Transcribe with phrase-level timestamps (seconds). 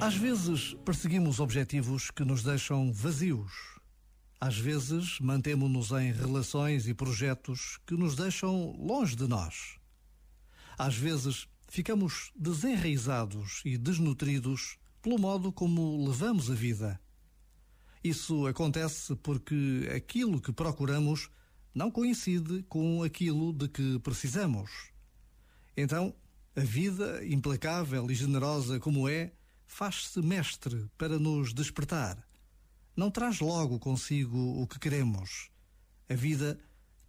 [0.00, 3.52] Às vezes perseguimos objetivos que nos deixam vazios.
[4.40, 9.78] Às vezes mantemos-nos em relações e projetos que nos deixam longe de nós.
[10.76, 17.00] Às vezes ficamos desenraizados e desnutridos pelo modo como levamos a vida.
[18.02, 21.30] Isso acontece porque aquilo que procuramos
[21.74, 24.70] não coincide com aquilo de que precisamos.
[25.76, 26.14] Então,
[26.54, 29.32] a vida, implacável e generosa como é,
[29.66, 32.16] faz-se mestre para nos despertar.
[32.96, 35.50] Não traz logo consigo o que queremos.
[36.08, 36.58] A vida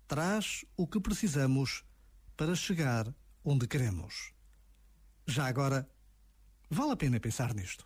[0.08, 1.84] traz o que precisamos
[2.36, 3.14] para chegar
[3.44, 4.32] onde queremos.
[5.28, 5.90] Já agora,
[6.70, 7.86] vale a pena pensar nisto.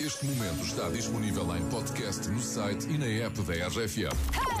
[0.00, 4.51] Este momento está disponível em podcast no site e na app da RFM.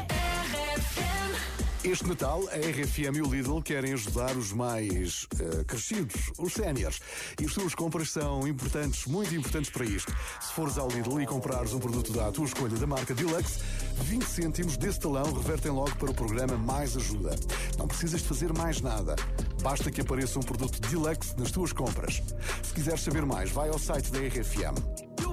[1.84, 7.00] Este Natal, a RFM e o Lidl querem ajudar os mais uh, crescidos, os séniores.
[7.40, 10.14] E as suas compras são importantes, muito importantes para isto.
[10.40, 13.58] Se fores ao Lidl e comprares um produto da tua escolha da marca Deluxe,
[14.02, 17.34] 20 cêntimos desse talão revertem logo para o programa Mais Ajuda.
[17.76, 19.16] Não precisas de fazer mais nada.
[19.60, 22.22] Basta que apareça um produto Deluxe nas tuas compras.
[22.62, 24.78] Se quiseres saber mais, vai ao site da RFM.
[25.20, 25.32] You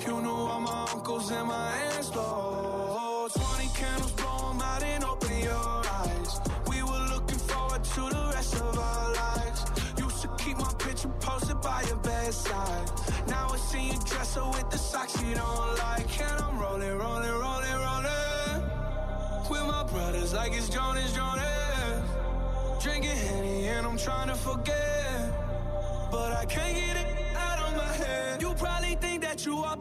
[0.00, 3.28] You know all my uncles and my aunts, though.
[3.32, 6.40] 20 candles, blow out and open your eyes.
[6.66, 9.64] We were looking forward to the rest of our lives.
[9.98, 12.90] Used to keep my picture posted by your bedside.
[13.28, 16.20] Now I see you dress up with the socks you don't like.
[16.20, 18.62] And I'm rolling, rolling, rolling, rolling.
[19.50, 22.02] With my brothers like it's Jonas, Jonas.
[22.82, 25.32] Drinking Henny and I'm trying to forget.
[26.10, 28.42] But I can't get it out of my head.
[28.42, 29.76] You probably think that you are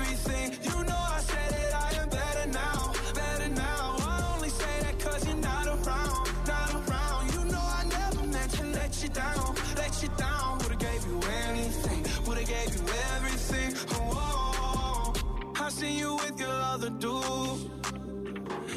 [0.00, 0.52] everything.
[0.62, 3.96] You know I said that I am better now, better now.
[4.00, 6.14] I only say that cause you're not around,
[6.46, 7.32] not around.
[7.34, 10.58] You know I never meant to let you down, let you down.
[10.58, 13.70] Would've gave you anything, would've gave you everything.
[13.92, 15.62] Oh, oh.
[15.64, 17.70] I seen you with your other dude.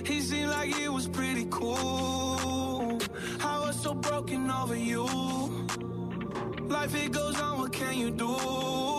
[0.06, 3.00] He seemed like he was pretty cool.
[3.41, 5.06] I was so broken over you.
[6.68, 8.98] Life it goes on, what can you do?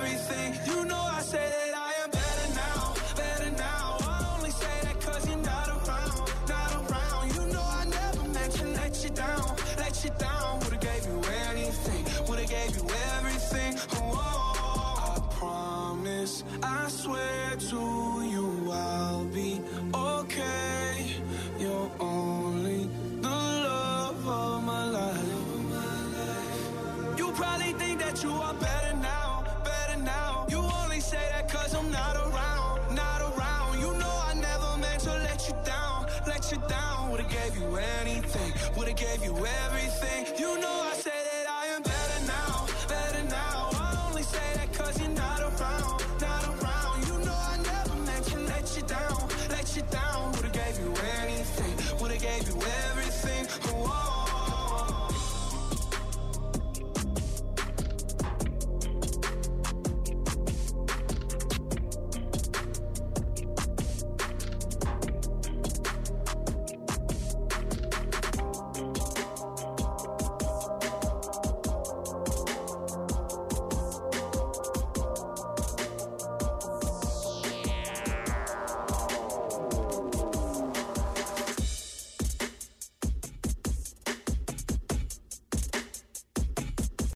[13.15, 13.77] Everything.
[13.95, 17.77] Oh, I promise, I swear to
[18.33, 19.61] you I'll be
[19.93, 21.07] okay.
[21.59, 22.89] You're only
[23.21, 25.33] the love of my life
[27.17, 30.47] You probably think that you are better now, better now.
[30.49, 33.79] You only say that cause I'm not around, not around.
[33.79, 37.11] You know I never meant to let you down, let you down.
[37.11, 39.35] Would've gave you anything, would've gave you
[39.65, 40.27] everything.
[40.39, 40.90] You know I
[52.43, 53.00] gave you everything